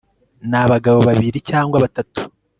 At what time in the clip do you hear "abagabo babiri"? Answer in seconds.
0.63-1.39